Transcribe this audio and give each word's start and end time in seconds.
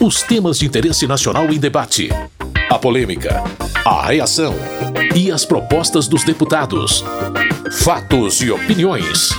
Os 0.00 0.22
temas 0.22 0.60
de 0.60 0.66
interesse 0.66 1.08
nacional 1.08 1.46
em 1.52 1.58
debate. 1.58 2.08
A 2.70 2.78
polêmica, 2.78 3.42
a 3.84 4.06
reação 4.06 4.54
e 5.12 5.32
as 5.32 5.44
propostas 5.44 6.06
dos 6.06 6.22
deputados. 6.22 7.04
Fatos 7.82 8.40
e 8.40 8.48
opiniões. 8.48 9.30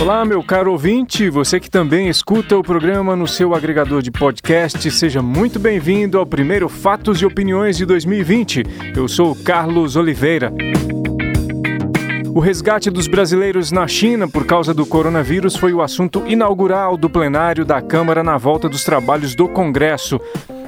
Olá, 0.00 0.24
meu 0.24 0.42
caro 0.42 0.72
ouvinte, 0.72 1.30
você 1.30 1.60
que 1.60 1.70
também 1.70 2.08
escuta 2.08 2.56
o 2.56 2.62
programa 2.62 3.14
no 3.14 3.28
seu 3.28 3.54
agregador 3.54 4.02
de 4.02 4.10
podcast, 4.10 4.90
seja 4.90 5.22
muito 5.22 5.60
bem-vindo 5.60 6.18
ao 6.18 6.26
primeiro 6.26 6.68
Fatos 6.68 7.22
e 7.22 7.24
Opiniões 7.24 7.76
de 7.76 7.86
2020. 7.86 8.64
Eu 8.96 9.06
sou 9.06 9.36
Carlos 9.36 9.94
Oliveira. 9.94 10.52
O 12.34 12.40
resgate 12.40 12.90
dos 12.90 13.06
brasileiros 13.06 13.70
na 13.70 13.86
China 13.86 14.26
por 14.26 14.46
causa 14.46 14.72
do 14.72 14.86
coronavírus 14.86 15.54
foi 15.54 15.74
o 15.74 15.82
assunto 15.82 16.26
inaugural 16.26 16.96
do 16.96 17.10
plenário 17.10 17.62
da 17.62 17.82
Câmara 17.82 18.24
na 18.24 18.38
volta 18.38 18.70
dos 18.70 18.84
trabalhos 18.84 19.34
do 19.34 19.46
Congresso. 19.46 20.18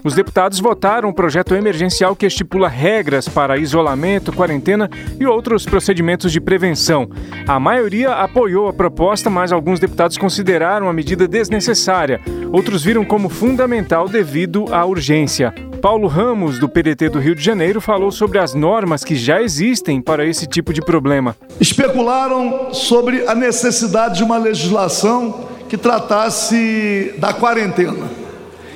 Os 0.05 0.13
deputados 0.13 0.61
votaram 0.61 1.09
um 1.09 1.13
projeto 1.15 1.55
emergencial 1.55 2.15
que 2.15 2.27
estipula 2.27 2.69
regras 2.69 3.27
para 3.27 3.57
isolamento, 3.57 4.35
quarentena 4.35 4.91
e 5.19 5.25
outros 5.25 5.65
procedimentos 5.65 6.31
de 6.31 6.43
prevenção. 6.43 7.09
A 7.49 7.59
maioria 7.59 8.11
apoiou 8.11 8.69
a 8.69 8.73
proposta, 8.75 9.31
mas 9.31 9.51
alguns 9.51 9.81
deputados 9.81 10.19
consideraram 10.19 10.91
a 10.91 10.93
medida 10.93 11.27
desnecessária. 11.27 12.21
Outros 12.53 12.85
viram 12.85 13.03
como 13.03 13.31
fundamental 13.31 14.07
devido 14.07 14.67
à 14.75 14.85
urgência. 14.85 15.55
Paulo 15.81 16.07
Ramos, 16.07 16.59
do 16.59 16.69
PDT 16.69 17.09
do 17.09 17.19
Rio 17.19 17.35
de 17.35 17.43
Janeiro, 17.43 17.81
falou 17.81 18.13
sobre 18.13 18.39
as 18.39 18.53
normas 18.53 19.05
que 19.05 19.15
já 19.15 19.41
existem 19.41 20.03
para 20.03 20.27
esse 20.27 20.47
tipo 20.47 20.75
de 20.75 20.83
problema. 20.83 21.35
Especularam 21.59 22.75
sobre 22.75 23.27
a 23.27 23.35
necessidade 23.35 24.19
de 24.19 24.23
uma 24.23 24.37
legislação 24.37 25.49
que 25.67 25.79
tratasse 25.79 27.15
da 27.19 27.33
quarentena. 27.33 28.24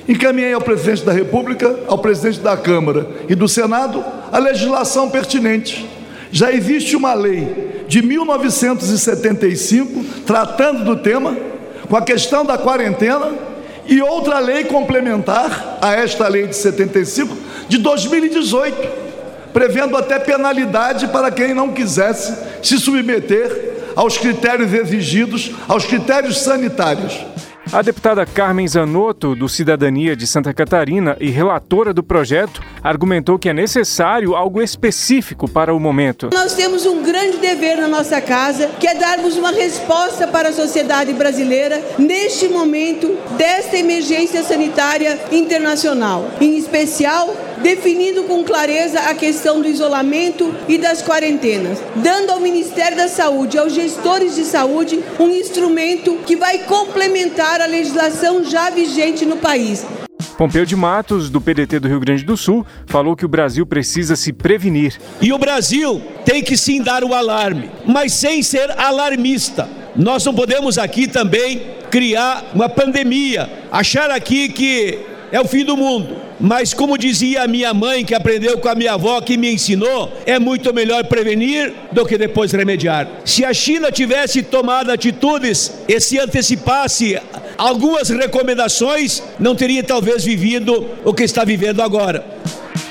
Encaminhei 0.09 0.55
ao 0.55 0.61
presidente 0.63 1.05
da 1.05 1.13
República, 1.13 1.81
ao 1.87 1.99
presidente 1.99 2.41
da 2.41 2.57
Câmara 2.57 3.07
e 3.29 3.35
do 3.35 3.47
Senado 3.47 4.03
a 4.33 4.39
legislação 4.39 5.11
pertinente. 5.11 5.87
Já 6.33 6.51
existe 6.51 6.97
uma 6.97 7.13
lei 7.13 7.85
de 7.87 8.01
1975 8.01 10.23
tratando 10.25 10.83
do 10.83 10.97
tema, 10.97 11.37
com 11.87 11.97
a 11.97 12.01
questão 12.01 12.43
da 12.43 12.57
quarentena 12.57 13.33
e 13.87 14.01
outra 14.01 14.39
lei 14.39 14.65
complementar 14.65 15.79
a 15.81 15.95
esta 15.95 16.27
lei 16.27 16.47
de 16.47 16.57
75 16.57 17.37
de 17.69 17.77
2018, 17.77 18.77
prevendo 19.53 19.95
até 19.95 20.19
penalidade 20.19 21.09
para 21.09 21.31
quem 21.31 21.53
não 21.53 21.73
quisesse 21.73 22.35
se 22.63 22.79
submeter 22.79 23.93
aos 23.95 24.17
critérios 24.17 24.73
exigidos, 24.73 25.51
aos 25.67 25.85
critérios 25.85 26.39
sanitários. 26.39 27.27
A 27.71 27.83
deputada 27.83 28.25
Carmen 28.25 28.67
Zanotto, 28.67 29.35
do 29.35 29.47
Cidadania 29.47 30.17
de 30.17 30.27
Santa 30.27 30.55
Catarina 30.55 31.19
e 31.21 31.29
relatora 31.29 31.93
do 31.93 32.03
projeto, 32.03 32.63
argumentou 32.83 33.39
que 33.39 33.51
é 33.51 33.53
necessário 33.53 34.35
algo 34.35 34.63
específico 34.63 35.47
para 35.47 35.75
o 35.75 35.79
momento. 35.79 36.31
Nós 36.33 36.55
temos 36.55 36.87
um 36.87 37.03
grande 37.03 37.37
dever 37.37 37.77
na 37.77 37.87
nossa 37.87 38.23
casa, 38.23 38.69
que 38.81 38.87
é 38.87 38.95
darmos 38.95 39.37
uma 39.37 39.51
resposta 39.51 40.27
para 40.27 40.49
a 40.49 40.53
sociedade 40.53 41.13
brasileira 41.13 41.83
neste 41.99 42.49
momento 42.49 43.19
desta 43.37 43.77
emergência 43.77 44.43
sanitária 44.43 45.19
internacional, 45.31 46.27
em 46.41 46.57
especial 46.57 47.35
definindo 47.63 48.25
com 48.25 48.45
clareza 48.45 49.01
a 49.01 49.15
questão 49.15 49.61
do 49.61 49.69
isolamento 49.69 50.55
e 50.69 50.79
das 50.79 51.03
quarentenas, 51.03 51.79
dando 51.97 52.31
ao 52.31 52.41
Ministério 52.41 52.97
da 52.97 53.09
Saúde, 53.09 53.59
aos 53.59 53.73
gestores 53.73 54.35
de 54.37 54.45
saúde, 54.45 55.01
um 55.19 55.29
instrumento 55.29 56.19
que 56.27 56.37
vai 56.37 56.59
complementar 56.61 57.61
a 57.61 57.67
legislação 57.67 58.45
já 58.45 58.71
vigente 58.71 59.25
no 59.25 59.37
país. 59.37 59.85
Pompeu 60.37 60.65
de 60.65 60.77
Matos, 60.77 61.29
do 61.29 61.41
PDT 61.41 61.81
do 61.81 61.89
Rio 61.89 61.99
Grande 61.99 62.25
do 62.25 62.37
Sul, 62.37 62.65
falou 62.87 63.17
que 63.17 63.25
o 63.25 63.29
Brasil 63.29 63.67
precisa 63.67 64.15
se 64.15 64.33
prevenir. 64.33 64.97
E 65.21 65.33
o 65.33 65.39
Brasil 65.39 66.01
tem 66.25 66.45
que 66.45 66.57
sim 66.57 66.81
dar 66.81 67.03
o 67.03 67.13
alarme, 67.13 67.69
mas 67.85 68.13
sem 68.13 68.41
ser 68.41 68.71
alarmista. 68.79 69.69
Nós 69.97 70.25
não 70.25 70.33
podemos 70.33 70.79
aqui 70.79 71.09
também 71.09 71.63
criar 71.91 72.53
uma 72.55 72.69
pandemia, 72.69 73.51
achar 73.73 74.13
aqui 74.13 74.49
que 74.49 75.01
é 75.33 75.41
o 75.41 75.45
fim 75.45 75.65
do 75.65 75.77
mundo. 75.77 76.28
Mas, 76.41 76.73
como 76.73 76.97
dizia 76.97 77.43
a 77.43 77.49
minha 77.49 77.75
mãe, 77.75 78.05
que 78.05 78.15
aprendeu 78.15 78.59
com 78.59 78.69
a 78.69 78.75
minha 78.75 78.95
avó, 78.95 79.21
que 79.21 79.37
me 79.37 79.53
ensinou, 79.53 80.13
é 80.25 80.39
muito 80.39 80.73
melhor 80.73 81.05
prevenir 81.05 81.73
do 81.91 82.07
que 82.07 82.17
depois 82.17 82.53
remediar. 82.53 83.09
Se 83.25 83.45
a 83.45 83.53
China 83.53 83.91
tivesse 83.91 84.43
tomado 84.43 84.91
atitudes 84.91 85.73
e 85.89 86.01
se 86.01 86.19
antecipasse 86.19 87.19
algumas 87.57 88.09
recomendações, 88.09 89.23
não 89.39 89.57
teria 89.57 89.83
talvez 89.83 90.25
vivido 90.25 90.87
o 91.05 91.13
que 91.13 91.25
está 91.25 91.45
vivendo 91.45 91.83
agora. 91.83 92.25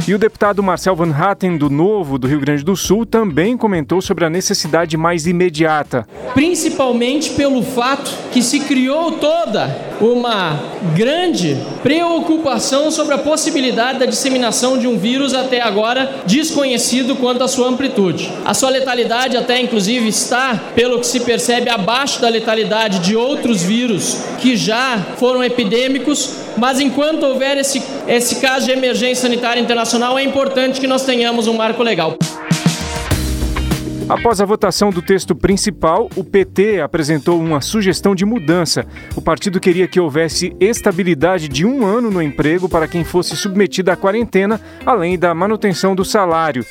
E 0.07 0.13
o 0.13 0.17
deputado 0.17 0.63
Marcel 0.63 0.95
Van 0.95 1.13
Hatten, 1.13 1.57
do 1.57 1.69
Novo, 1.69 2.17
do 2.17 2.27
Rio 2.27 2.39
Grande 2.39 2.63
do 2.63 2.77
Sul, 2.77 3.05
também 3.05 3.57
comentou 3.57 4.01
sobre 4.01 4.23
a 4.23 4.29
necessidade 4.29 4.95
mais 4.95 5.27
imediata. 5.27 6.07
Principalmente 6.33 7.31
pelo 7.31 7.61
fato 7.61 8.09
que 8.31 8.41
se 8.41 8.61
criou 8.61 9.13
toda 9.13 9.86
uma 9.99 10.59
grande 10.95 11.57
preocupação 11.81 12.91
sobre 12.91 13.15
a 13.15 13.17
possibilidade 13.17 13.99
da 13.99 14.05
disseminação 14.05 14.77
de 14.77 14.87
um 14.87 14.97
vírus 14.97 15.33
até 15.33 15.61
agora 15.61 16.21
desconhecido 16.25 17.15
quanto 17.15 17.43
à 17.43 17.47
sua 17.47 17.67
amplitude. 17.67 18.31
A 18.45 18.53
sua 18.53 18.69
letalidade 18.69 19.37
até 19.37 19.59
inclusive 19.59 20.07
está, 20.07 20.59
pelo 20.75 20.99
que 20.99 21.07
se 21.07 21.21
percebe, 21.21 21.69
abaixo 21.69 22.21
da 22.21 22.29
letalidade 22.29 22.99
de 22.99 23.15
outros 23.15 23.63
vírus 23.63 24.17
que 24.39 24.55
já 24.55 24.99
foram 25.17 25.43
epidêmicos, 25.43 26.31
mas 26.57 26.79
enquanto 26.79 27.23
houver 27.23 27.57
esse, 27.57 27.81
esse 28.07 28.35
caso 28.35 28.65
de 28.65 28.71
emergência 28.71 29.23
sanitária 29.23 29.59
internacional, 29.59 30.17
é 30.17 30.23
importante 30.23 30.79
que 30.79 30.87
nós 30.87 31.03
tenhamos 31.03 31.47
um 31.47 31.53
marco 31.53 31.83
legal. 31.83 32.17
Após 34.09 34.39
a 34.39 34.45
votação 34.45 34.89
do 34.89 35.01
texto 35.01 35.35
principal, 35.35 36.09
o 36.15 36.23
PT 36.23 36.79
apresentou 36.79 37.41
uma 37.41 37.59
sugestão 37.59 38.15
de 38.15 38.25
mudança. 38.25 38.85
O 39.17 39.21
partido 39.21 39.59
queria 39.59 39.85
que 39.85 39.99
houvesse 39.99 40.55
estabilidade 40.61 41.49
de 41.49 41.65
um 41.65 41.85
ano 41.85 42.09
no 42.09 42.21
emprego 42.21 42.69
para 42.69 42.87
quem 42.87 43.03
fosse 43.03 43.35
submetido 43.35 43.91
à 43.91 43.97
quarentena, 43.97 44.61
além 44.85 45.19
da 45.19 45.35
manutenção 45.35 45.93
do 45.93 46.05
salário. 46.05 46.65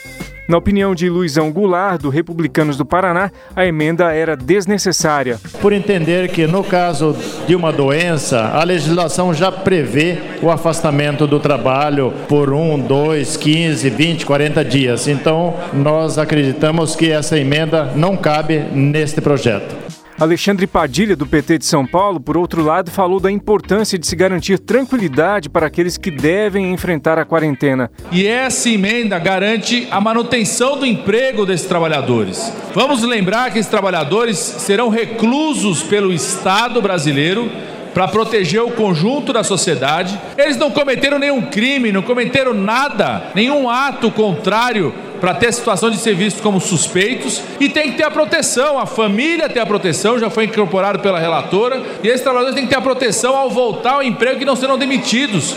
Na 0.48 0.56
opinião 0.56 0.94
de 0.94 1.10
Luizão 1.10 1.50
Goulart, 1.50 2.00
do 2.00 2.08
Republicanos 2.08 2.76
do 2.76 2.84
Paraná, 2.84 3.32
a 3.54 3.66
emenda 3.66 4.12
era 4.12 4.36
desnecessária. 4.36 5.40
Por 5.60 5.72
entender 5.72 6.28
que, 6.28 6.46
no 6.46 6.62
caso 6.62 7.16
de 7.48 7.56
uma 7.56 7.72
doença, 7.72 8.52
a 8.54 8.62
legislação 8.62 9.34
já 9.34 9.50
prevê 9.50 10.18
o 10.40 10.48
afastamento 10.48 11.26
do 11.26 11.40
trabalho 11.40 12.12
por 12.28 12.52
um, 12.52 12.78
dois, 12.78 13.36
quinze, 13.36 13.90
vinte, 13.90 14.24
quarenta 14.24 14.64
dias. 14.64 15.08
Então, 15.08 15.54
nós 15.72 16.16
acreditamos 16.16 16.94
que 16.94 17.10
essa 17.10 17.36
emenda 17.36 17.92
não 17.96 18.16
cabe 18.16 18.58
neste 18.72 19.20
projeto. 19.20 19.85
Alexandre 20.19 20.66
Padilha, 20.66 21.15
do 21.15 21.27
PT 21.27 21.59
de 21.59 21.66
São 21.66 21.87
Paulo, 21.87 22.19
por 22.19 22.38
outro 22.38 22.62
lado, 22.62 22.91
falou 22.91 23.21
da 23.21 23.31
importância 23.31 23.99
de 23.99 24.06
se 24.06 24.16
garantir 24.16 24.59
tranquilidade 24.59 25.50
para 25.50 25.66
aqueles 25.66 25.99
que 25.99 26.10
devem 26.10 26.72
enfrentar 26.72 27.19
a 27.19 27.25
quarentena. 27.27 27.91
E 28.10 28.27
essa 28.27 28.71
emenda 28.71 29.19
garante 29.19 29.87
a 29.91 30.00
manutenção 30.00 30.78
do 30.78 30.87
emprego 30.87 31.44
desses 31.44 31.66
trabalhadores. 31.66 32.50
Vamos 32.75 33.03
lembrar 33.03 33.53
que 33.53 33.59
esses 33.59 33.71
trabalhadores 33.71 34.38
serão 34.38 34.88
reclusos 34.88 35.82
pelo 35.82 36.10
Estado 36.10 36.81
brasileiro 36.81 37.50
para 37.93 38.09
proteger 38.09 38.62
o 38.62 38.71
conjunto 38.71 39.33
da 39.33 39.43
sociedade. 39.43 40.21
Eles 40.37 40.56
não 40.56 40.71
cometeram 40.71 41.19
nenhum 41.19 41.43
crime, 41.43 41.91
não 41.91 42.03
cometeram 42.03 42.53
nada, 42.53 43.31
nenhum 43.34 43.69
ato 43.69 44.10
contrário 44.10 44.94
para 45.21 45.34
ter 45.34 45.49
a 45.49 45.53
situação 45.53 45.91
de 45.91 45.99
ser 45.99 46.15
vistos 46.15 46.43
como 46.43 46.60
suspeitos 46.60 47.43
e 47.59 47.69
tem 47.69 47.91
que 47.91 47.99
ter 47.99 48.04
a 48.04 48.10
proteção, 48.10 48.78
a 48.78 48.87
família 48.87 49.49
tem 49.49 49.60
a 49.60 49.66
proteção, 49.66 50.19
já 50.19 50.31
foi 50.31 50.44
incorporado 50.44 51.00
pela 51.00 51.19
relatora, 51.19 51.82
e 52.03 52.09
esses 52.09 52.22
trabalhadores 52.22 52.54
têm 52.54 52.65
que 52.65 52.71
ter 52.71 52.78
a 52.78 52.83
proteção 52.83 53.36
ao 53.36 53.51
voltar 53.51 53.95
ao 53.95 54.03
emprego 54.03 54.42
e 54.42 54.45
não 54.45 54.57
serão 54.57 54.78
demitidos. 54.78 55.54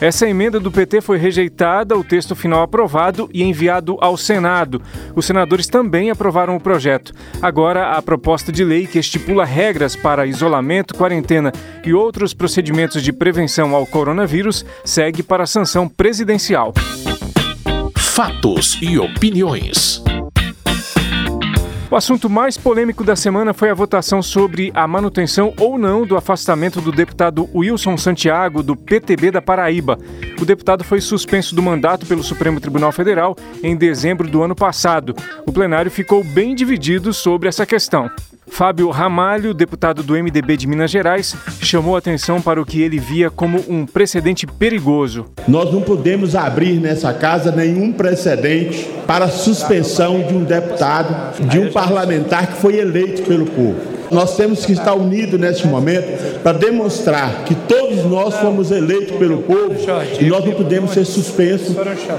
Essa 0.00 0.28
emenda 0.28 0.58
do 0.58 0.70
PT 0.70 1.00
foi 1.00 1.18
rejeitada, 1.18 1.96
o 1.96 2.04
texto 2.04 2.34
final 2.34 2.62
aprovado 2.62 3.30
e 3.32 3.42
enviado 3.42 3.96
ao 4.00 4.16
Senado. 4.16 4.82
Os 5.14 5.24
senadores 5.24 5.68
também 5.68 6.10
aprovaram 6.10 6.56
o 6.56 6.60
projeto. 6.60 7.14
Agora, 7.40 7.92
a 7.92 8.02
proposta 8.02 8.50
de 8.50 8.64
lei 8.64 8.86
que 8.86 8.98
estipula 8.98 9.44
regras 9.44 9.94
para 9.94 10.26
isolamento, 10.26 10.94
quarentena 10.94 11.52
e 11.84 11.94
outros 11.94 12.34
procedimentos 12.34 13.02
de 13.02 13.12
prevenção 13.12 13.74
ao 13.74 13.86
coronavírus 13.86 14.64
segue 14.84 15.22
para 15.22 15.44
a 15.44 15.46
sanção 15.46 15.88
presidencial 15.88 16.74
fatos 18.14 18.78
e 18.80 18.96
opiniões. 18.96 20.00
O 21.90 21.96
assunto 21.96 22.30
mais 22.30 22.56
polêmico 22.56 23.02
da 23.02 23.16
semana 23.16 23.52
foi 23.52 23.70
a 23.70 23.74
votação 23.74 24.22
sobre 24.22 24.70
a 24.72 24.86
manutenção 24.86 25.52
ou 25.58 25.76
não 25.76 26.06
do 26.06 26.16
afastamento 26.16 26.80
do 26.80 26.92
deputado 26.92 27.50
Wilson 27.52 27.96
Santiago, 27.96 28.62
do 28.62 28.76
PTB 28.76 29.32
da 29.32 29.42
Paraíba. 29.42 29.98
O 30.40 30.44
deputado 30.44 30.84
foi 30.84 31.00
suspenso 31.00 31.56
do 31.56 31.62
mandato 31.62 32.06
pelo 32.06 32.22
Supremo 32.22 32.60
Tribunal 32.60 32.92
Federal 32.92 33.34
em 33.64 33.74
dezembro 33.74 34.28
do 34.28 34.44
ano 34.44 34.54
passado. 34.54 35.12
O 35.44 35.52
plenário 35.52 35.90
ficou 35.90 36.22
bem 36.22 36.54
dividido 36.54 37.12
sobre 37.12 37.48
essa 37.48 37.66
questão. 37.66 38.08
Fábio 38.46 38.90
Ramalho, 38.90 39.54
deputado 39.54 40.02
do 40.02 40.14
MDB 40.14 40.56
de 40.56 40.66
Minas 40.66 40.90
Gerais, 40.90 41.34
chamou 41.60 41.96
atenção 41.96 42.40
para 42.40 42.60
o 42.60 42.66
que 42.66 42.80
ele 42.82 42.98
via 42.98 43.30
como 43.30 43.62
um 43.68 43.86
precedente 43.86 44.46
perigoso. 44.46 45.26
Nós 45.48 45.72
não 45.72 45.80
podemos 45.80 46.36
abrir 46.36 46.80
nessa 46.80 47.12
casa 47.12 47.50
nenhum 47.50 47.92
precedente 47.92 48.88
para 49.06 49.26
a 49.26 49.30
suspensão 49.30 50.22
de 50.22 50.34
um 50.34 50.44
deputado, 50.44 51.42
de 51.48 51.58
um 51.58 51.72
parlamentar 51.72 52.46
que 52.46 52.60
foi 52.60 52.76
eleito 52.78 53.22
pelo 53.22 53.46
povo. 53.46 53.80
Nós 54.14 54.36
temos 54.36 54.64
que 54.64 54.72
estar 54.72 54.94
unidos 54.94 55.38
neste 55.38 55.66
momento 55.66 56.40
para 56.42 56.56
demonstrar 56.56 57.44
que 57.44 57.54
todos 57.54 58.04
nós 58.04 58.34
fomos 58.36 58.70
eleitos 58.70 59.16
pelo 59.16 59.38
povo 59.38 59.74
e 60.20 60.24
nós 60.26 60.44
não 60.44 60.52
podemos 60.52 60.92
ser 60.92 61.04
suspensos 61.04 61.74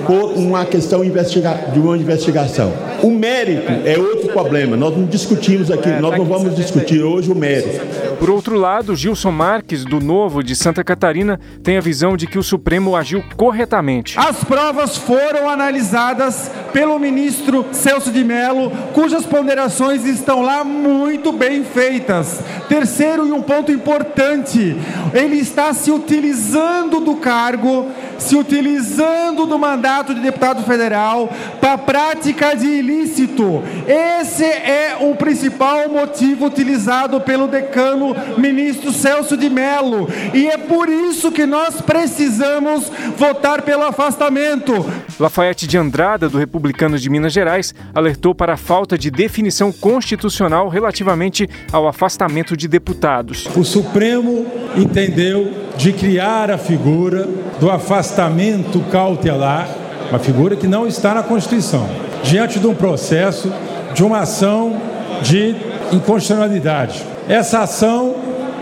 por 0.05 0.33
uma 0.33 0.65
questão 0.65 1.01
de 1.03 1.79
uma 1.79 1.97
investigação. 1.97 2.73
O 3.01 3.09
mérito 3.09 3.71
é 3.85 3.97
outro 3.97 4.27
problema. 4.33 4.75
Nós 4.75 4.95
não 4.95 5.05
discutimos 5.05 5.71
aqui, 5.71 5.89
nós 5.89 6.17
não 6.17 6.25
vamos 6.25 6.55
discutir 6.55 7.01
hoje 7.01 7.31
o 7.31 7.35
mérito. 7.35 7.79
Por 8.19 8.29
outro 8.29 8.57
lado, 8.57 8.95
Gilson 8.95 9.31
Marques, 9.31 9.83
do 9.83 9.99
Novo 9.99 10.43
de 10.43 10.55
Santa 10.55 10.83
Catarina, 10.83 11.39
tem 11.61 11.77
a 11.77 11.81
visão 11.81 12.15
de 12.15 12.25
que 12.25 12.39
o 12.39 12.43
Supremo 12.43 12.95
agiu 12.95 13.23
corretamente. 13.35 14.17
As 14.17 14.43
provas 14.43 14.97
foram 14.97 15.49
analisadas 15.49 16.49
pelo 16.71 16.97
ministro 16.97 17.65
Celso 17.71 18.11
de 18.11 18.23
Mello, 18.23 18.71
cujas 18.93 19.25
ponderações 19.25 20.05
estão 20.05 20.41
lá 20.41 20.63
muito 20.63 21.31
bem 21.31 21.63
feitas. 21.63 22.41
Terceiro, 22.69 23.27
e 23.27 23.31
um 23.31 23.41
ponto 23.41 23.71
importante, 23.71 24.75
ele 25.13 25.37
está 25.37 25.73
se 25.73 25.91
utilizando 25.91 27.01
do 27.01 27.15
cargo, 27.15 27.87
se 28.17 28.35
utilizando 28.35 29.45
do 29.45 29.57
mandato 29.59 30.13
de 30.13 30.21
deputado 30.21 30.63
federal 30.63 31.29
para 31.59 31.77
prática 31.77 32.55
de 32.55 32.67
ilícito. 32.67 33.63
Esse 33.87 34.45
é 34.45 34.97
o 34.99 35.15
principal 35.15 35.89
motivo 35.89 36.45
utilizado 36.45 37.21
pelo 37.21 37.47
decano 37.47 38.15
ministro 38.37 38.91
Celso 38.91 39.35
de 39.37 39.49
Mello. 39.49 40.07
E 40.33 40.47
é 40.47 40.57
por 40.57 40.89
isso 40.89 41.31
que 41.31 41.45
nós 41.45 41.81
precisamos 41.81 42.91
votar 43.17 43.61
pelo 43.61 43.83
afastamento. 43.83 44.85
Lafayette 45.19 45.65
de 45.65 45.77
Andrada, 45.77 46.27
do 46.27 46.37
Republicanos 46.37 47.01
de 47.01 47.09
Minas 47.09 47.31
Gerais, 47.31 47.73
alertou 47.93 48.35
para 48.35 48.53
a 48.53 48.57
falta 48.57 48.97
de 48.97 49.09
definição 49.09 49.71
constitucional 49.71 50.67
relativamente 50.67 51.49
ao 51.71 51.87
afastamento 51.87 52.57
de 52.57 52.67
deputados. 52.67 53.47
O 53.55 53.63
Supremo 53.63 54.45
entendeu 54.75 55.51
de 55.77 55.93
criar 55.93 56.51
a 56.51 56.57
figura 56.57 57.27
do 57.59 57.71
afastamento 57.71 58.81
cautelar, 58.91 59.69
uma 60.09 60.19
figura 60.19 60.55
que 60.55 60.67
não 60.67 60.85
está 60.85 61.13
na 61.13 61.23
Constituição, 61.23 61.89
diante 62.23 62.59
de 62.59 62.67
um 62.67 62.75
processo 62.75 63.51
de 63.93 64.03
uma 64.03 64.19
ação 64.19 64.81
de 65.21 65.55
inconstitucionalidade. 65.93 67.03
Essa 67.27 67.61
ação 67.61 68.14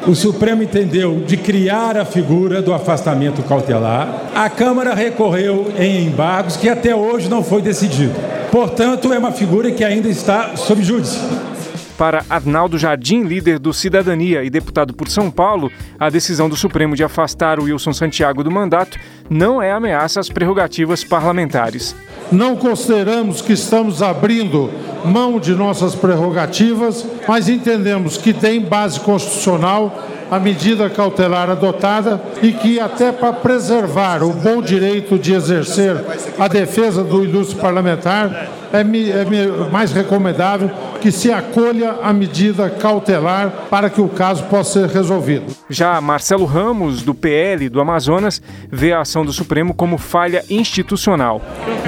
o 0.06 0.16
Supremo 0.16 0.64
entendeu 0.64 1.24
de 1.26 1.38
criar 1.38 1.98
a 1.98 2.04
figura 2.04 2.62
do 2.62 2.74
afastamento 2.74 3.42
cautelar. 3.44 4.32
A 4.36 4.50
Câmara 4.50 4.94
recorreu 4.94 5.72
em 5.78 6.08
embargos 6.08 6.58
que 6.58 6.68
até 6.68 6.94
hoje 6.96 7.30
não 7.30 7.44
foi 7.44 7.62
decidido. 7.62 8.14
Portanto, 8.52 9.14
é 9.14 9.18
uma 9.18 9.32
figura 9.32 9.72
que 9.72 9.84
ainda 9.84 10.10
está 10.10 10.56
sob 10.56 10.84
júdice. 10.84 11.20
Para 11.98 12.26
Arnaldo 12.30 12.78
Jardim, 12.78 13.24
líder 13.24 13.60
do 13.60 13.72
Cidadania 13.72 14.44
e 14.44 14.50
deputado 14.50 14.94
por 14.94 15.08
São 15.08 15.32
Paulo, 15.32 15.72
a 16.00 16.10
decisão 16.10 16.50
do 16.50 16.56
Supremo 16.56 16.96
de 16.96 17.04
afastar 17.04 17.60
o 17.60 17.64
Wilson 17.64 17.94
Santiago 17.94 18.44
do 18.44 18.52
mandato 18.52 18.98
não 19.34 19.60
é 19.60 19.72
ameaça 19.72 20.20
às 20.20 20.30
prerrogativas 20.30 21.04
parlamentares. 21.04 21.96
Não 22.32 22.56
consideramos 22.56 23.42
que 23.42 23.54
estamos 23.54 24.02
abrindo 24.02 24.70
mão 25.04 25.40
de 25.40 25.54
nossas 25.54 25.96
prerrogativas, 25.96 27.06
mas 27.28 27.50
entendemos 27.50 28.16
que 28.16 28.32
tem 28.32 28.62
base 28.62 29.00
constitucional 29.00 30.04
a 30.32 30.40
medida 30.40 30.90
cautelar 30.90 31.50
adotada 31.50 32.22
e 32.42 32.52
que, 32.54 32.80
até 32.80 33.12
para 33.12 33.34
preservar 33.34 34.24
o 34.24 34.32
bom 34.32 34.62
direito 34.62 35.20
de 35.20 35.34
exercer 35.34 35.96
a 36.40 36.48
defesa 36.48 37.04
do 37.04 37.24
ilustre 37.24 37.60
parlamentar, 37.60 38.50
é, 38.72 38.80
é 38.80 39.72
mais 39.72 39.92
recomendável 39.92 40.72
que 41.04 41.12
se 41.12 41.30
acolha 41.30 41.98
a 42.02 42.14
medida 42.14 42.70
cautelar 42.70 43.68
para 43.70 43.90
que 43.90 44.00
o 44.00 44.08
caso 44.08 44.46
possa 44.46 44.88
ser 44.88 44.88
resolvido. 44.88 45.54
Já 45.70 46.00
Marcelo 46.00 46.46
Ramos, 46.46 47.02
do 47.02 47.14
PL 47.14 47.68
do 47.68 47.82
Amazonas, 47.82 48.42
vê 48.72 48.94
a 48.94 49.02
ação 49.02 49.26
do 49.26 49.34
Supremo 49.34 49.74
como 49.74 49.98
falha 49.98 50.46
institucional. 50.50 51.42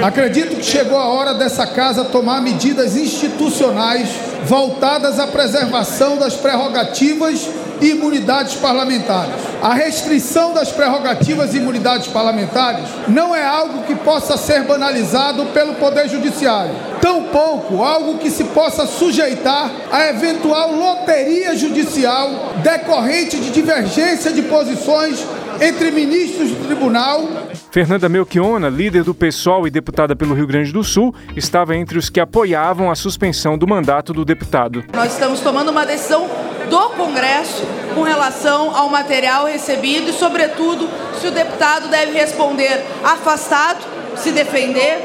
Acredito 0.04 0.56
que 0.56 0.62
chegou 0.62 0.98
a 0.98 1.06
hora 1.06 1.32
dessa 1.32 1.66
casa 1.66 2.04
tomar 2.04 2.42
medidas 2.42 2.94
institucionais 2.94 4.10
voltadas 4.44 5.18
à 5.18 5.26
preservação 5.26 6.18
das 6.18 6.36
prerrogativas 6.36 7.48
e 7.80 7.90
imunidades 7.90 8.54
parlamentares. 8.54 9.34
A 9.62 9.74
restrição 9.74 10.52
das 10.52 10.70
prerrogativas 10.70 11.54
e 11.54 11.58
imunidades 11.58 12.08
parlamentares 12.08 12.88
não 13.08 13.34
é 13.34 13.44
algo 13.44 13.82
que 13.82 13.94
possa 13.94 14.36
ser 14.36 14.62
banalizado 14.64 15.46
pelo 15.46 15.74
Poder 15.74 16.08
Judiciário, 16.08 16.74
tampouco 17.00 17.82
algo 17.82 18.18
que 18.18 18.30
se 18.30 18.44
possa 18.44 18.86
sujeitar 18.86 19.70
a 19.90 20.08
eventual 20.08 20.72
loteria 20.72 21.56
judicial 21.56 22.30
decorrente 22.62 23.38
de 23.38 23.50
divergência 23.50 24.32
de 24.32 24.42
posições 24.42 25.24
entre 25.60 25.90
ministros 25.90 26.50
do 26.50 26.66
tribunal. 26.66 27.28
Fernanda 27.70 28.08
Melchiona, 28.08 28.68
líder 28.68 29.02
do 29.02 29.14
PSOL 29.14 29.66
e 29.66 29.70
deputada 29.70 30.16
pelo 30.16 30.34
Rio 30.34 30.46
Grande 30.46 30.72
do 30.72 30.82
Sul, 30.82 31.14
estava 31.36 31.76
entre 31.76 31.98
os 31.98 32.08
que 32.08 32.20
apoiavam 32.20 32.90
a 32.90 32.94
suspensão 32.94 33.56
do 33.56 33.66
mandato 33.66 34.12
do 34.12 34.24
deputado. 34.24 34.84
Nós 34.94 35.12
estamos 35.12 35.40
tomando 35.40 35.70
uma 35.70 35.84
decisão 35.84 36.28
do 36.68 36.90
Congresso 36.90 37.62
com 37.94 38.02
relação 38.02 38.76
ao 38.76 38.88
material 38.88 39.46
recebido 39.46 40.10
e, 40.10 40.12
sobretudo, 40.12 40.88
se 41.20 41.26
o 41.26 41.30
deputado 41.30 41.88
deve 41.88 42.12
responder 42.12 42.84
afastado, 43.04 43.84
se 44.16 44.32
defender, 44.32 44.98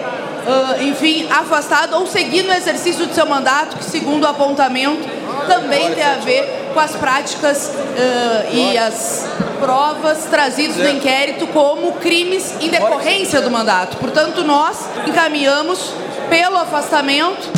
uh, 0.48 0.84
enfim, 0.84 1.28
afastado 1.30 1.96
ou 1.96 2.08
seguir 2.08 2.44
no 2.44 2.54
exercício 2.54 3.06
do 3.06 3.14
seu 3.14 3.26
mandato, 3.26 3.78
que, 3.78 3.86
segundo 3.86 4.24
o 4.24 4.28
apontamento, 4.28 5.08
também 5.48 5.94
tem 5.94 6.04
a 6.04 6.16
ver 6.16 6.70
com 6.74 6.80
as 6.80 6.96
práticas 6.96 7.68
uh, 7.68 8.54
e 8.56 8.78
as 8.78 9.28
provas 9.62 10.26
trazidas 10.26 10.78
no 10.78 10.90
inquérito 10.90 11.46
como 11.48 11.94
crimes 11.94 12.56
em 12.60 12.70
decorrência 12.70 13.42
do 13.42 13.52
mandato. 13.52 13.98
Portanto, 13.98 14.44
nós 14.44 14.90
encaminhamos 15.08 15.94
pelo 16.30 16.58
afastamento 16.58 17.50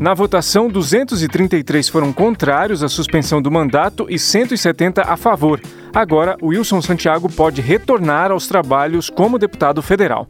na 0.00 0.14
votação, 0.14 0.66
233 0.66 1.86
foram 1.90 2.10
contrários 2.10 2.82
à 2.82 2.88
suspensão 2.88 3.42
do 3.42 3.50
mandato 3.50 4.06
e 4.08 4.18
170 4.18 5.02
a 5.02 5.14
favor. 5.14 5.60
Agora, 5.92 6.38
Wilson 6.42 6.80
Santiago 6.80 7.30
pode 7.30 7.60
retornar 7.60 8.30
aos 8.30 8.48
trabalhos 8.48 9.10
como 9.10 9.38
deputado 9.38 9.82
federal. 9.82 10.26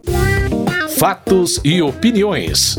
Fatos 0.99 1.61
e 1.63 1.81
opiniões. 1.81 2.77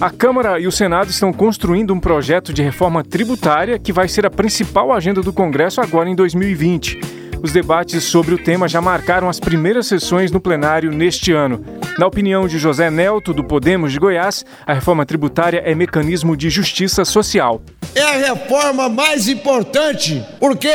A 0.00 0.08
Câmara 0.08 0.58
e 0.58 0.66
o 0.66 0.72
Senado 0.72 1.10
estão 1.10 1.30
construindo 1.30 1.92
um 1.92 2.00
projeto 2.00 2.54
de 2.54 2.62
reforma 2.62 3.04
tributária 3.04 3.78
que 3.78 3.92
vai 3.92 4.08
ser 4.08 4.24
a 4.24 4.30
principal 4.30 4.90
agenda 4.94 5.20
do 5.20 5.30
Congresso 5.30 5.78
agora 5.78 6.08
em 6.08 6.14
2020. 6.14 6.98
Os 7.42 7.52
debates 7.52 8.04
sobre 8.04 8.34
o 8.34 8.42
tema 8.42 8.66
já 8.66 8.80
marcaram 8.80 9.28
as 9.28 9.38
primeiras 9.38 9.88
sessões 9.88 10.30
no 10.30 10.40
plenário 10.40 10.90
neste 10.90 11.32
ano. 11.32 11.62
Na 11.98 12.06
opinião 12.06 12.48
de 12.48 12.58
José 12.58 12.90
Nelto, 12.90 13.34
do 13.34 13.44
Podemos 13.44 13.92
de 13.92 13.98
Goiás, 13.98 14.42
a 14.66 14.72
reforma 14.72 15.04
tributária 15.04 15.62
é 15.66 15.74
mecanismo 15.74 16.34
de 16.34 16.48
justiça 16.48 17.04
social. 17.04 17.60
É 17.94 18.00
a 18.00 18.32
reforma 18.32 18.88
mais 18.88 19.28
importante 19.28 20.24
porque 20.38 20.70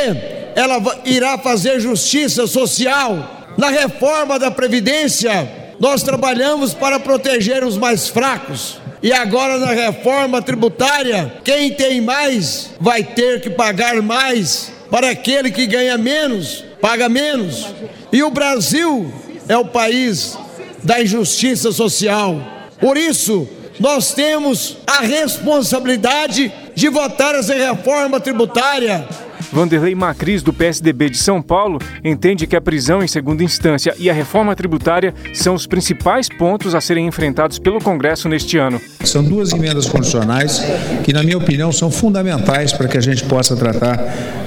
ela 0.55 1.01
irá 1.03 1.35
fazer 1.39 1.79
justiça 1.79 2.45
social. 2.45 3.47
Na 3.57 3.69
reforma 3.69 4.37
da 4.37 4.51
Previdência, 4.51 5.49
nós 5.79 6.03
trabalhamos 6.03 6.75
para 6.75 6.99
proteger 6.99 7.63
os 7.63 7.75
mais 7.75 8.07
fracos. 8.07 8.84
E 9.05 9.13
agora 9.13 9.59
na 9.59 9.71
reforma 9.71 10.41
tributária, 10.41 11.31
quem 11.43 11.71
tem 11.71 12.01
mais 12.01 12.71
vai 12.79 13.03
ter 13.03 13.39
que 13.39 13.51
pagar 13.51 14.01
mais 14.01 14.71
para 14.89 15.11
aquele 15.11 15.51
que 15.51 15.67
ganha 15.67 15.95
menos, 15.95 16.65
paga 16.81 17.07
menos. 17.07 17.67
E 18.11 18.23
o 18.23 18.31
Brasil 18.31 19.13
é 19.47 19.55
o 19.55 19.65
país 19.65 20.35
da 20.81 21.03
injustiça 21.03 21.71
social. 21.71 22.41
Por 22.79 22.97
isso, 22.97 23.47
nós 23.79 24.11
temos 24.11 24.77
a 24.87 25.01
responsabilidade 25.01 26.51
de 26.73 26.89
votar 26.89 27.35
essa 27.35 27.53
reforma 27.53 28.19
tributária 28.19 29.07
Vanderlei 29.55 29.95
Macris, 29.95 30.43
do 30.43 30.51
PSDB 30.51 31.09
de 31.09 31.17
São 31.17 31.41
Paulo, 31.41 31.79
entende 32.03 32.45
que 32.45 32.57
a 32.57 32.61
prisão 32.61 33.01
em 33.01 33.07
segunda 33.07 33.41
instância 33.41 33.95
e 33.97 34.09
a 34.09 34.13
reforma 34.13 34.53
tributária 34.53 35.13
são 35.33 35.55
os 35.55 35.65
principais 35.65 36.27
pontos 36.27 36.75
a 36.75 36.81
serem 36.81 37.07
enfrentados 37.07 37.57
pelo 37.57 37.79
Congresso 37.79 38.27
neste 38.27 38.57
ano. 38.57 38.81
São 39.05 39.23
duas 39.23 39.53
emendas 39.53 39.85
constitucionais 39.85 40.61
que, 41.05 41.13
na 41.13 41.23
minha 41.23 41.37
opinião, 41.37 41.71
são 41.71 41.89
fundamentais 41.89 42.73
para 42.73 42.89
que 42.89 42.97
a 42.97 43.01
gente 43.01 43.23
possa 43.23 43.55
tratar 43.55 43.97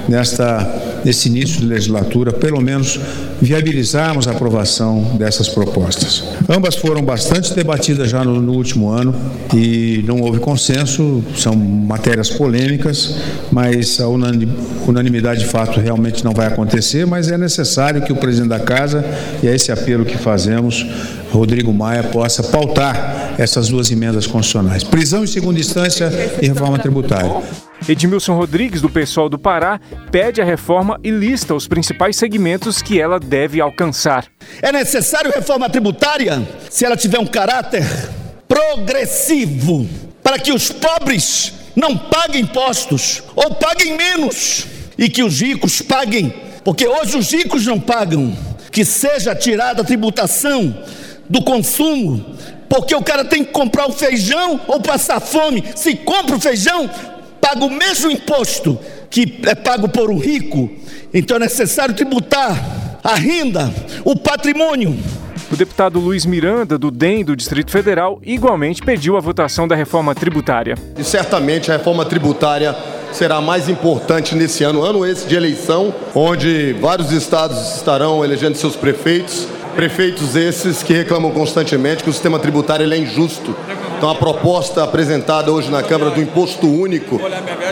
nesta, 0.07 0.98
nesse 1.09 1.31
início 1.31 1.61
de 1.61 1.67
legislatura, 1.67 2.35
pelo 2.35 2.61
menos 2.61 3.01
viabilizarmos 3.41 4.29
a 4.29 4.33
aprovação 4.33 5.17
dessas 5.17 5.49
propostas. 5.49 6.23
Ambas 6.47 6.75
foram 6.77 7.03
bastante 7.03 7.55
debatidas 7.55 8.11
já 8.11 8.23
no, 8.23 8.43
no 8.43 8.53
último 8.53 8.91
ano 8.91 9.15
e 9.55 10.05
não 10.07 10.21
houve 10.21 10.39
consenso, 10.39 11.25
são 11.35 11.57
matérias 11.57 12.29
polêmicas, 12.29 13.15
mas 13.51 13.99
a 14.01 14.07
unanimidade 14.07 15.41
de 15.41 15.47
fato 15.47 15.81
realmente 15.81 16.23
não 16.23 16.35
vai 16.35 16.47
acontecer, 16.47 17.07
mas 17.07 17.31
é 17.31 17.39
necessário 17.39 18.03
que 18.03 18.13
o 18.13 18.17
presidente 18.17 18.51
da 18.51 18.61
casa, 18.61 19.03
e 19.43 19.49
é 19.49 19.55
esse 19.55 19.73
apelo 19.73 20.05
que 20.05 20.19
fazemos, 20.19 20.85
Rodrigo 21.31 21.73
Maia, 21.73 22.03
possa 22.03 22.43
pautar 22.43 23.35
essas 23.39 23.71
duas 23.71 23.91
emendas 23.91 24.27
constitucionais: 24.27 24.85
prisão 24.85 25.25
em 25.25 25.27
segunda 25.27 25.59
instância 25.59 26.11
e 26.43 26.49
reforma 26.49 26.79
tributária. 26.79 27.33
Edmilson 27.87 28.35
Rodrigues, 28.35 28.81
do 28.81 28.89
PSOL 28.89 29.29
do 29.29 29.39
Pará, 29.39 29.81
pede 30.11 30.41
a 30.41 30.45
reforma 30.45 30.99
e 31.03 31.11
lista 31.11 31.55
os 31.55 31.69
principais 31.69 32.17
segmentos 32.17 32.83
que 32.83 33.01
ela 33.01 33.21
deve 33.21 33.61
alcançar. 33.61 34.27
É 34.61 34.73
necessário 34.73 35.31
reforma 35.31 35.69
tributária 35.69 36.47
se 36.71 36.85
ela 36.85 36.97
tiver 36.97 37.19
um 37.19 37.27
caráter 37.27 37.85
progressivo, 38.49 39.89
para 40.23 40.39
que 40.39 40.53
os 40.53 40.71
pobres 40.71 41.53
não 41.77 41.97
paguem 41.97 42.43
impostos 42.43 43.23
ou 43.37 43.55
paguem 43.55 43.97
menos 43.97 44.67
e 44.99 45.09
que 45.09 45.23
os 45.23 45.41
ricos 45.41 45.81
paguem, 45.81 46.35
porque 46.65 46.87
hoje 46.87 47.17
os 47.17 47.31
ricos 47.31 47.65
não 47.65 47.79
pagam. 47.79 48.37
Que 48.71 48.85
seja 48.85 49.35
tirada 49.35 49.81
a 49.81 49.85
tributação 49.85 50.85
do 51.29 51.43
consumo, 51.43 52.37
porque 52.69 52.95
o 52.95 53.03
cara 53.03 53.25
tem 53.25 53.43
que 53.43 53.51
comprar 53.51 53.87
o 53.87 53.93
feijão 53.93 54.61
ou 54.69 54.81
passar 54.81 55.21
fome. 55.21 55.65
Se 55.75 55.97
compra 55.97 56.37
o 56.37 56.41
feijão, 56.41 56.89
paga 57.49 57.65
o 57.65 57.71
mesmo 57.71 58.11
imposto 58.11 58.79
que 59.09 59.41
é 59.47 59.55
pago 59.55 59.89
por 59.89 60.11
um 60.11 60.19
rico. 60.19 60.71
Então 61.15 61.39
é 61.39 61.41
necessário 61.41 61.95
tributar 61.95 63.01
a 63.03 63.15
renda, 63.15 63.73
o 64.05 64.15
patrimônio. 64.15 64.95
O 65.51 65.57
deputado 65.57 65.99
Luiz 65.99 66.27
Miranda, 66.27 66.77
do 66.77 66.91
DEM 66.91 67.25
do 67.25 67.35
Distrito 67.35 67.71
Federal, 67.71 68.21
igualmente 68.23 68.83
pediu 68.83 69.17
a 69.17 69.21
votação 69.21 69.67
da 69.67 69.75
reforma 69.75 70.15
tributária. 70.15 70.75
E 70.99 71.03
certamente 71.03 71.71
a 71.71 71.79
reforma 71.79 72.05
tributária 72.05 72.77
será 73.13 73.41
mais 73.41 73.67
importante 73.67 74.35
nesse 74.35 74.63
ano, 74.63 74.83
ano 74.83 75.07
esse 75.07 75.27
de 75.27 75.35
eleição, 75.35 75.95
onde 76.15 76.75
vários 76.75 77.11
estados 77.13 77.77
estarão 77.77 78.23
elegendo 78.23 78.57
seus 78.57 78.77
prefeitos 78.77 79.49
Prefeitos 79.79 80.35
esses 80.35 80.83
que 80.83 80.93
reclamam 80.93 81.31
constantemente 81.31 82.03
que 82.03 82.11
o 82.11 82.13
sistema 82.13 82.37
tributário 82.41 82.93
é 82.93 82.99
injusto. 82.99 83.55
Então 83.99 84.11
a 84.11 84.15
proposta 84.15 84.85
apresentada 84.85 85.51
hoje 85.51 85.73
na 85.73 85.83
Câmara 85.83 86.13
do 86.13 86.23
Imposto 86.23 86.69
Único 86.69 87.21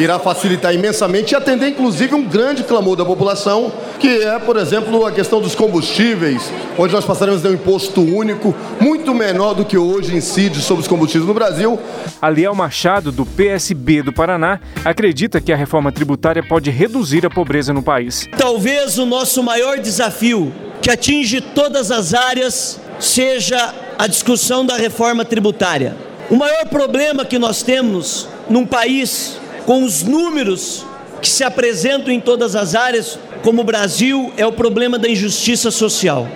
irá 0.00 0.18
facilitar 0.18 0.74
imensamente 0.74 1.32
e 1.32 1.36
atender 1.36 1.68
inclusive 1.68 2.16
um 2.16 2.24
grande 2.24 2.64
clamor 2.64 2.96
da 2.96 3.04
população, 3.04 3.72
que 4.00 4.24
é, 4.24 4.36
por 4.40 4.56
exemplo, 4.56 5.06
a 5.06 5.12
questão 5.12 5.40
dos 5.40 5.54
combustíveis, 5.54 6.52
onde 6.76 6.92
nós 6.92 7.04
passaremos 7.04 7.38
a 7.38 7.42
ter 7.44 7.50
um 7.50 7.54
imposto 7.54 8.00
único 8.00 8.52
muito 8.80 9.14
menor 9.14 9.54
do 9.54 9.64
que 9.64 9.78
hoje 9.78 10.16
incide 10.16 10.60
sobre 10.60 10.82
os 10.82 10.88
combustíveis 10.88 11.28
no 11.28 11.32
Brasil. 11.32 11.78
Aliel 12.20 12.56
Machado, 12.56 13.12
do 13.12 13.24
PSB 13.24 14.02
do 14.02 14.12
Paraná, 14.12 14.58
acredita 14.84 15.40
que 15.40 15.52
a 15.52 15.56
reforma 15.56 15.92
tributária 15.92 16.42
pode 16.42 16.70
reduzir 16.70 17.24
a 17.24 17.30
pobreza 17.30 17.72
no 17.72 17.84
país. 17.84 18.28
Talvez 18.36 18.98
o 18.98 19.06
nosso 19.06 19.44
maior 19.44 19.78
desafio 19.78 20.52
que 20.82 20.90
atinge 20.90 21.40
todas 21.40 21.92
as 21.92 22.14
áreas 22.14 22.80
seja 22.98 23.72
a 23.96 24.08
discussão 24.08 24.66
da 24.66 24.76
reforma 24.76 25.24
tributária. 25.24 26.05
O 26.28 26.34
maior 26.34 26.66
problema 26.66 27.24
que 27.24 27.38
nós 27.38 27.62
temos 27.62 28.26
num 28.50 28.66
país 28.66 29.38
com 29.64 29.84
os 29.84 30.02
números 30.02 30.84
que 31.22 31.28
se 31.28 31.44
apresentam 31.44 32.12
em 32.12 32.20
todas 32.20 32.56
as 32.56 32.74
áreas, 32.74 33.16
como 33.44 33.62
o 33.62 33.64
Brasil, 33.64 34.32
é 34.36 34.44
o 34.44 34.52
problema 34.52 34.98
da 34.98 35.08
injustiça 35.08 35.70
social. 35.70 36.26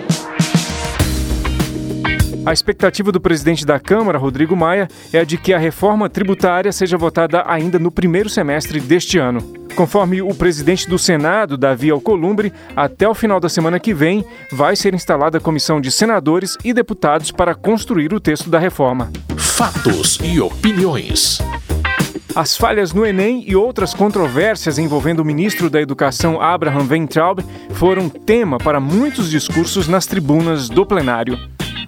A 2.43 2.51
expectativa 2.51 3.11
do 3.11 3.21
presidente 3.21 3.63
da 3.63 3.79
Câmara, 3.79 4.17
Rodrigo 4.17 4.55
Maia, 4.55 4.87
é 5.13 5.19
a 5.19 5.23
de 5.23 5.37
que 5.37 5.53
a 5.53 5.59
reforma 5.59 6.09
tributária 6.09 6.71
seja 6.71 6.97
votada 6.97 7.43
ainda 7.45 7.77
no 7.77 7.91
primeiro 7.91 8.29
semestre 8.29 8.79
deste 8.79 9.19
ano. 9.19 9.41
Conforme 9.75 10.23
o 10.23 10.33
presidente 10.33 10.89
do 10.89 10.97
Senado, 10.97 11.55
Davi 11.55 11.91
Alcolumbre, 11.91 12.51
até 12.75 13.07
o 13.07 13.13
final 13.13 13.39
da 13.39 13.47
semana 13.47 13.79
que 13.79 13.93
vem 13.93 14.25
vai 14.51 14.75
ser 14.75 14.95
instalada 14.95 15.37
a 15.37 15.41
comissão 15.41 15.79
de 15.79 15.91
senadores 15.91 16.57
e 16.63 16.73
deputados 16.73 17.31
para 17.31 17.53
construir 17.53 18.11
o 18.11 18.19
texto 18.19 18.49
da 18.49 18.57
reforma. 18.57 19.11
Fatos 19.37 20.17
e 20.23 20.41
opiniões. 20.41 21.39
As 22.35 22.57
falhas 22.57 22.91
no 22.91 23.05
Enem 23.05 23.43
e 23.45 23.55
outras 23.55 23.93
controvérsias 23.93 24.79
envolvendo 24.79 25.19
o 25.19 25.25
ministro 25.25 25.69
da 25.69 25.81
Educação 25.81 26.41
Abraham 26.41 26.87
Weintraub 26.89 27.39
foram 27.71 28.09
tema 28.09 28.57
para 28.57 28.79
muitos 28.79 29.29
discursos 29.29 29.87
nas 29.87 30.05
tribunas 30.05 30.69
do 30.69 30.85
plenário. 30.85 31.37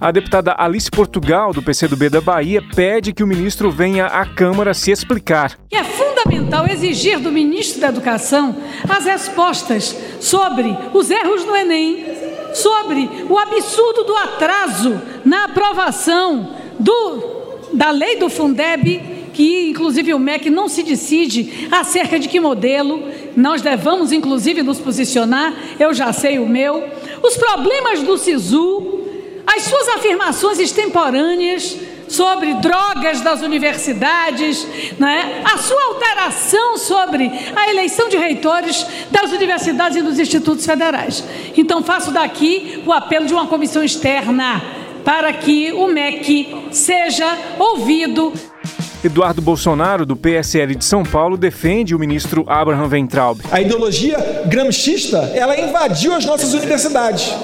A 0.00 0.10
deputada 0.10 0.54
Alice 0.58 0.90
Portugal, 0.90 1.52
do 1.52 1.62
PCdoB 1.62 2.08
da 2.10 2.20
Bahia, 2.20 2.62
pede 2.74 3.12
que 3.12 3.22
o 3.22 3.26
ministro 3.26 3.70
venha 3.70 4.06
à 4.06 4.26
Câmara 4.26 4.74
se 4.74 4.90
explicar. 4.90 5.58
É 5.70 5.84
fundamental 5.84 6.66
exigir 6.68 7.18
do 7.20 7.30
ministro 7.30 7.80
da 7.80 7.88
Educação 7.88 8.56
as 8.88 9.04
respostas 9.04 9.96
sobre 10.20 10.76
os 10.92 11.10
erros 11.10 11.44
no 11.44 11.54
Enem, 11.54 12.04
sobre 12.54 13.08
o 13.28 13.38
absurdo 13.38 14.04
do 14.04 14.16
atraso 14.16 15.00
na 15.24 15.44
aprovação 15.44 16.54
do, 16.78 17.70
da 17.72 17.90
lei 17.90 18.16
do 18.16 18.28
Fundeb, 18.28 19.30
que 19.32 19.70
inclusive 19.70 20.12
o 20.12 20.18
MEC 20.18 20.50
não 20.50 20.68
se 20.68 20.82
decide 20.82 21.68
acerca 21.70 22.18
de 22.18 22.28
que 22.28 22.40
modelo. 22.40 23.02
Nós 23.36 23.62
devamos, 23.62 24.12
inclusive, 24.12 24.62
nos 24.62 24.78
posicionar, 24.78 25.54
eu 25.78 25.94
já 25.94 26.12
sei 26.12 26.38
o 26.38 26.48
meu. 26.48 26.84
Os 27.22 27.36
problemas 27.36 28.02
do 28.02 28.16
SISU, 28.16 29.03
as 29.46 29.62
suas 29.62 29.88
afirmações 29.88 30.58
extemporâneas 30.58 31.76
sobre 32.08 32.54
drogas 32.54 33.20
das 33.20 33.40
universidades, 33.42 34.66
né? 34.98 35.42
a 35.44 35.58
sua 35.58 35.82
alteração 35.86 36.78
sobre 36.78 37.30
a 37.56 37.70
eleição 37.70 38.08
de 38.08 38.16
reitores 38.16 38.86
das 39.10 39.32
universidades 39.32 39.96
e 39.96 40.02
dos 40.02 40.18
institutos 40.18 40.64
federais. 40.64 41.24
Então, 41.56 41.82
faço 41.82 42.10
daqui 42.10 42.82
o 42.86 42.92
apelo 42.92 43.26
de 43.26 43.32
uma 43.32 43.46
comissão 43.46 43.82
externa 43.82 44.62
para 45.04 45.32
que 45.32 45.72
o 45.72 45.86
MEC 45.86 46.68
seja 46.70 47.36
ouvido. 47.58 48.32
Eduardo 49.04 49.42
Bolsonaro, 49.42 50.06
do 50.06 50.16
PSL 50.16 50.74
de 50.74 50.84
São 50.84 51.02
Paulo, 51.02 51.36
defende 51.36 51.94
o 51.94 51.98
ministro 51.98 52.42
Abraham 52.48 52.88
Weintraub. 52.88 53.38
A 53.52 53.60
ideologia 53.60 54.44
gramscista, 54.46 55.30
ela 55.34 55.60
invadiu 55.60 56.14
as 56.14 56.24
nossas 56.24 56.54
universidades. 56.54 57.34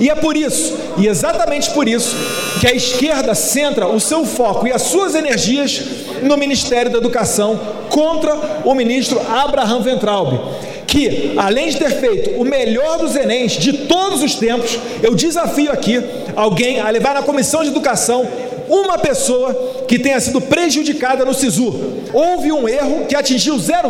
E 0.00 0.08
é 0.08 0.14
por 0.14 0.34
isso, 0.34 0.74
e 0.96 1.06
exatamente 1.06 1.70
por 1.72 1.86
isso, 1.86 2.16
que 2.58 2.66
a 2.66 2.72
esquerda 2.72 3.34
centra 3.34 3.86
o 3.86 4.00
seu 4.00 4.24
foco 4.24 4.66
e 4.66 4.72
as 4.72 4.82
suas 4.82 5.14
energias 5.14 5.82
no 6.22 6.38
Ministério 6.38 6.90
da 6.90 6.96
Educação 6.96 7.60
contra 7.90 8.34
o 8.64 8.74
ministro 8.74 9.20
Abraham 9.28 9.82
Ventralbe, 9.82 10.40
que, 10.86 11.34
além 11.36 11.68
de 11.68 11.76
ter 11.76 11.90
feito 12.00 12.30
o 12.40 12.44
melhor 12.44 12.98
dos 12.98 13.14
Enems 13.14 13.52
de 13.52 13.74
todos 13.86 14.22
os 14.22 14.34
tempos, 14.34 14.78
eu 15.02 15.14
desafio 15.14 15.70
aqui 15.70 16.02
alguém 16.34 16.80
a 16.80 16.88
levar 16.88 17.14
na 17.14 17.22
Comissão 17.22 17.62
de 17.62 17.68
Educação 17.68 18.26
uma 18.70 18.96
pessoa 18.96 19.52
que 19.88 19.98
tenha 19.98 20.20
sido 20.20 20.40
prejudicada 20.40 21.24
no 21.24 21.34
SISU. 21.34 21.74
Houve 22.12 22.52
um 22.52 22.68
erro 22.68 23.06
que 23.06 23.16
atingiu 23.16 23.58
0, 23.58 23.88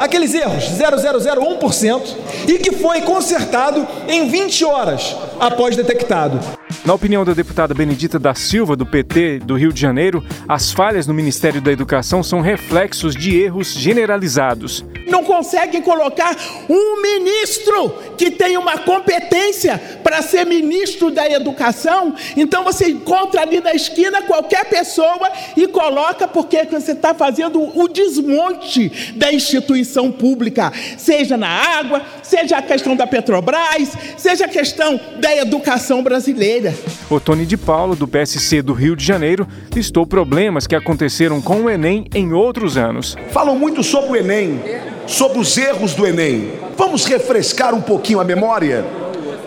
aqueles 0.00 0.34
erros, 0.34 0.64
0,001%, 0.64 2.02
e 2.48 2.58
que 2.58 2.72
foi 2.72 3.02
consertado 3.02 3.86
em 4.08 4.28
20 4.28 4.64
horas 4.64 5.16
após 5.38 5.76
detectado. 5.76 6.57
Na 6.84 6.94
opinião 6.94 7.24
da 7.24 7.34
deputada 7.34 7.74
Benedita 7.74 8.18
da 8.18 8.34
Silva, 8.34 8.76
do 8.76 8.86
PT 8.86 9.40
do 9.40 9.56
Rio 9.56 9.72
de 9.72 9.80
Janeiro, 9.80 10.24
as 10.48 10.72
falhas 10.72 11.06
no 11.06 11.14
Ministério 11.14 11.60
da 11.60 11.72
Educação 11.72 12.22
são 12.22 12.40
reflexos 12.40 13.14
de 13.14 13.36
erros 13.36 13.72
generalizados. 13.74 14.84
Não 15.06 15.24
conseguem 15.24 15.80
colocar 15.82 16.36
um 16.68 17.02
ministro 17.02 17.90
que 18.16 18.30
tem 18.30 18.56
uma 18.56 18.78
competência 18.78 19.78
para 20.02 20.22
ser 20.22 20.44
ministro 20.44 21.10
da 21.10 21.28
Educação, 21.30 22.14
então 22.36 22.64
você 22.64 22.88
encontra 22.88 23.42
ali 23.42 23.60
na 23.60 23.72
esquina 23.72 24.22
qualquer 24.22 24.66
pessoa 24.66 25.30
e 25.56 25.66
coloca 25.68 26.28
porque 26.28 26.64
você 26.64 26.92
está 26.92 27.14
fazendo 27.14 27.60
o 27.78 27.88
desmonte 27.88 29.14
da 29.16 29.32
instituição 29.32 30.10
pública, 30.10 30.72
seja 30.96 31.36
na 31.36 31.48
água, 31.48 32.02
seja 32.28 32.58
a 32.58 32.62
questão 32.62 32.94
da 32.94 33.06
Petrobras, 33.06 33.96
seja 34.16 34.44
a 34.44 34.48
questão 34.48 35.00
da 35.18 35.34
educação 35.34 36.02
brasileira. 36.02 36.74
O 37.08 37.18
Tony 37.18 37.46
de 37.46 37.56
Paulo, 37.56 37.96
do 37.96 38.06
PSC 38.06 38.60
do 38.60 38.74
Rio 38.74 38.94
de 38.94 39.04
Janeiro, 39.04 39.48
listou 39.74 40.06
problemas 40.06 40.66
que 40.66 40.76
aconteceram 40.76 41.40
com 41.40 41.62
o 41.62 41.70
Enem 41.70 42.06
em 42.14 42.32
outros 42.34 42.76
anos. 42.76 43.16
Falam 43.30 43.58
muito 43.58 43.82
sobre 43.82 44.10
o 44.10 44.16
Enem, 44.16 44.60
sobre 45.06 45.38
os 45.38 45.56
erros 45.56 45.94
do 45.94 46.06
Enem. 46.06 46.52
Vamos 46.76 47.06
refrescar 47.06 47.74
um 47.74 47.80
pouquinho 47.80 48.20
a 48.20 48.24
memória? 48.24 48.84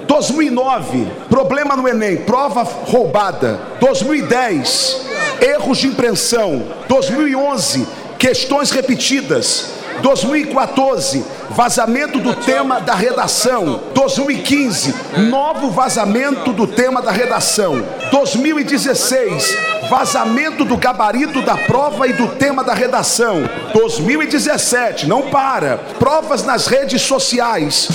2009, 0.07 1.07
problema 1.29 1.75
no 1.75 1.87
Enem, 1.87 2.17
prova 2.17 2.63
roubada. 2.63 3.59
2010, 3.79 5.05
erros 5.39 5.77
de 5.77 5.87
impressão. 5.87 6.63
2011, 6.89 7.87
questões 8.17 8.71
repetidas. 8.71 9.80
2014, 10.01 11.23
vazamento 11.49 12.19
do 12.19 12.35
tema 12.35 12.79
da 12.79 12.93
redação. 12.93 13.81
2015, 13.93 14.93
novo 15.29 15.69
vazamento 15.69 16.51
do 16.51 16.67
tema 16.67 17.01
da 17.01 17.11
redação. 17.11 17.83
2016, 18.11 19.57
vazamento 19.89 20.65
do 20.65 20.77
gabarito 20.77 21.41
da 21.41 21.55
prova 21.55 22.07
e 22.07 22.13
do 22.13 22.27
tema 22.29 22.63
da 22.63 22.73
redação. 22.73 23.37
2017, 23.73 25.07
não 25.07 25.29
para. 25.29 25.77
Provas 25.99 26.43
nas 26.43 26.67
redes 26.67 27.01
sociais. 27.01 27.89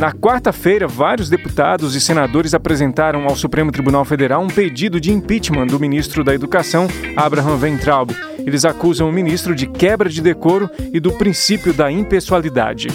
Na 0.00 0.12
quarta-feira, 0.12 0.88
vários 0.88 1.28
deputados 1.28 1.94
e 1.94 2.00
senadores 2.00 2.54
apresentaram 2.54 3.24
ao 3.24 3.36
Supremo 3.36 3.70
Tribunal 3.70 4.02
Federal 4.02 4.40
um 4.40 4.46
pedido 4.46 4.98
de 4.98 5.12
impeachment 5.12 5.66
do 5.66 5.78
ministro 5.78 6.24
da 6.24 6.32
Educação, 6.34 6.88
Abraham 7.14 7.58
Weintraub. 7.60 8.29
Eles 8.46 8.64
acusam 8.64 9.08
o 9.08 9.12
ministro 9.12 9.54
de 9.54 9.66
quebra 9.66 10.08
de 10.08 10.20
decoro 10.20 10.70
e 10.92 11.00
do 11.00 11.12
princípio 11.12 11.72
da 11.72 11.90
impessoalidade. 11.90 12.88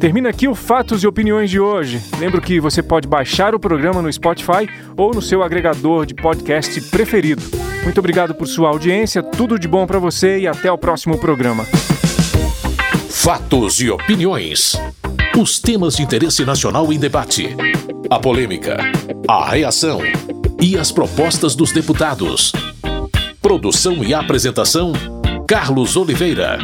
Termina 0.00 0.30
aqui 0.30 0.48
o 0.48 0.54
Fatos 0.54 1.02
e 1.02 1.06
Opiniões 1.06 1.50
de 1.50 1.60
hoje. 1.60 2.00
Lembro 2.18 2.40
que 2.40 2.58
você 2.58 2.82
pode 2.82 3.06
baixar 3.06 3.54
o 3.54 3.60
programa 3.60 4.00
no 4.00 4.10
Spotify 4.10 4.66
ou 4.96 5.12
no 5.12 5.20
seu 5.20 5.42
agregador 5.42 6.06
de 6.06 6.14
podcast 6.14 6.80
preferido. 6.88 7.42
Muito 7.84 7.98
obrigado 7.98 8.34
por 8.34 8.46
sua 8.46 8.70
audiência, 8.70 9.22
tudo 9.22 9.58
de 9.58 9.68
bom 9.68 9.86
para 9.86 9.98
você 9.98 10.38
e 10.38 10.48
até 10.48 10.72
o 10.72 10.78
próximo 10.78 11.18
programa. 11.18 11.66
Fatos 13.10 13.78
e 13.82 13.90
opiniões. 13.90 14.80
Os 15.38 15.58
temas 15.58 15.96
de 15.96 16.02
interesse 16.02 16.46
nacional 16.46 16.90
em 16.90 16.98
debate. 16.98 17.54
A 18.08 18.18
polêmica, 18.18 18.78
a 19.28 19.50
reação 19.50 20.00
e 20.60 20.76
as 20.76 20.92
propostas 20.92 21.54
dos 21.54 21.72
deputados. 21.72 22.52
Produção 23.40 24.04
e 24.04 24.12
apresentação: 24.12 24.92
Carlos 25.46 25.96
Oliveira. 25.96 26.58